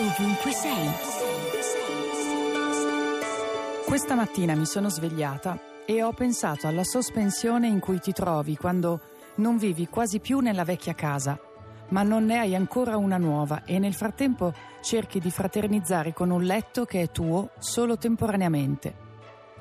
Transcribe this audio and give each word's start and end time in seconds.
ovunque 0.00 0.50
sei. 0.52 0.90
Questa 3.84 4.14
mattina 4.14 4.54
mi 4.54 4.64
sono 4.64 4.88
svegliata 4.88 5.58
e 5.84 6.02
ho 6.02 6.12
pensato 6.12 6.66
alla 6.66 6.84
sospensione 6.84 7.66
in 7.66 7.80
cui 7.80 7.98
ti 7.98 8.12
trovi 8.12 8.56
quando 8.56 9.00
non 9.36 9.58
vivi 9.58 9.88
quasi 9.88 10.20
più 10.20 10.38
nella 10.38 10.64
vecchia 10.64 10.94
casa, 10.94 11.38
ma 11.88 12.02
non 12.02 12.24
ne 12.24 12.38
hai 12.38 12.54
ancora 12.54 12.96
una 12.96 13.18
nuova 13.18 13.64
e 13.64 13.78
nel 13.78 13.92
frattempo 13.92 14.54
cerchi 14.80 15.20
di 15.20 15.30
fraternizzare 15.30 16.14
con 16.14 16.30
un 16.30 16.44
letto 16.44 16.86
che 16.86 17.02
è 17.02 17.10
tuo 17.10 17.50
solo 17.58 17.98
temporaneamente. 17.98 19.08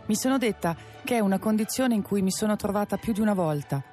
Mi 0.05 0.15
sono 0.15 0.37
detta 0.37 0.75
che 1.03 1.17
è 1.17 1.19
una 1.19 1.39
condizione 1.39 1.95
in 1.95 2.01
cui 2.01 2.21
mi 2.21 2.31
sono 2.31 2.55
trovata 2.55 2.95
più 2.95 3.11
di 3.11 3.19
una 3.19 3.33
volta. 3.33 3.83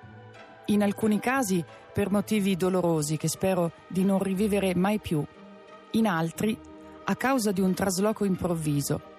In 0.66 0.82
alcuni 0.82 1.18
casi 1.18 1.64
per 1.92 2.10
motivi 2.10 2.56
dolorosi 2.56 3.16
che 3.16 3.28
spero 3.28 3.72
di 3.88 4.04
non 4.04 4.18
rivivere 4.18 4.74
mai 4.74 4.98
più, 4.98 5.24
in 5.92 6.06
altri 6.06 6.58
a 7.04 7.16
causa 7.16 7.52
di 7.52 7.60
un 7.60 7.74
trasloco 7.74 8.24
improvviso. 8.24 9.14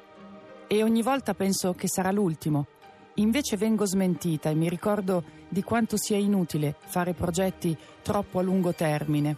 E 0.67 0.83
ogni 0.83 1.01
volta 1.01 1.33
penso 1.33 1.73
che 1.73 1.87
sarà 1.87 2.11
l'ultimo. 2.11 2.67
Invece 3.15 3.57
vengo 3.57 3.85
smentita 3.85 4.49
e 4.49 4.55
mi 4.55 4.69
ricordo 4.69 5.23
di 5.47 5.63
quanto 5.63 5.97
sia 5.97 6.17
inutile 6.17 6.75
fare 6.85 7.13
progetti 7.13 7.75
troppo 8.01 8.39
a 8.39 8.41
lungo 8.41 8.73
termine. 8.73 9.35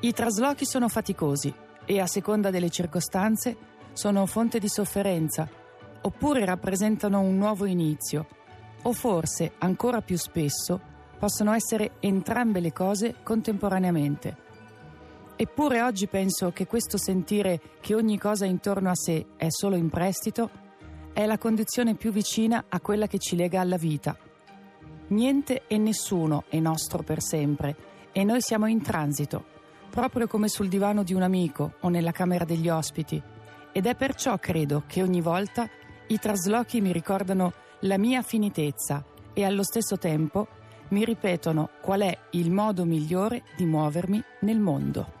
I 0.00 0.12
traslochi 0.12 0.64
sono 0.64 0.88
faticosi 0.88 1.52
e 1.84 2.00
a 2.00 2.06
seconda 2.06 2.50
delle 2.50 2.70
circostanze 2.70 3.56
sono 3.92 4.26
fonte 4.26 4.58
di 4.58 4.68
sofferenza, 4.68 5.48
oppure 6.00 6.44
rappresentano 6.44 7.20
un 7.20 7.36
nuovo 7.36 7.66
inizio, 7.66 8.26
o 8.82 8.92
forse, 8.92 9.52
ancora 9.58 10.00
più 10.00 10.16
spesso, 10.16 10.80
possono 11.18 11.52
essere 11.52 11.92
entrambe 12.00 12.58
le 12.58 12.72
cose 12.72 13.16
contemporaneamente. 13.22 14.36
Eppure 15.36 15.82
oggi 15.82 16.06
penso 16.06 16.52
che 16.52 16.66
questo 16.66 16.96
sentire 16.98 17.60
che 17.80 17.94
ogni 17.94 18.18
cosa 18.18 18.44
intorno 18.44 18.90
a 18.90 18.94
sé 18.94 19.26
è 19.36 19.46
solo 19.48 19.76
in 19.76 19.88
prestito 19.88 20.50
è 21.12 21.26
la 21.26 21.38
condizione 21.38 21.94
più 21.94 22.12
vicina 22.12 22.66
a 22.68 22.80
quella 22.80 23.06
che 23.06 23.18
ci 23.18 23.36
lega 23.36 23.60
alla 23.60 23.76
vita. 23.76 24.16
Niente 25.08 25.64
e 25.66 25.78
nessuno 25.78 26.44
è 26.48 26.58
nostro 26.58 27.02
per 27.02 27.22
sempre 27.22 27.76
e 28.12 28.24
noi 28.24 28.40
siamo 28.40 28.66
in 28.66 28.80
transito, 28.82 29.44
proprio 29.90 30.26
come 30.26 30.48
sul 30.48 30.68
divano 30.68 31.02
di 31.02 31.12
un 31.12 31.22
amico 31.22 31.74
o 31.80 31.88
nella 31.88 32.12
camera 32.12 32.44
degli 32.44 32.68
ospiti. 32.68 33.20
Ed 33.72 33.86
è 33.86 33.94
perciò 33.94 34.38
credo 34.38 34.84
che 34.86 35.02
ogni 35.02 35.20
volta 35.20 35.68
i 36.06 36.18
traslochi 36.18 36.80
mi 36.80 36.92
ricordano 36.92 37.52
la 37.80 37.98
mia 37.98 38.22
finitezza 38.22 39.04
e 39.32 39.44
allo 39.44 39.64
stesso 39.64 39.98
tempo 39.98 40.46
mi 40.88 41.04
ripetono 41.04 41.70
qual 41.80 42.02
è 42.02 42.18
il 42.32 42.50
modo 42.50 42.84
migliore 42.84 43.42
di 43.56 43.64
muovermi 43.64 44.22
nel 44.40 44.60
mondo. 44.60 45.20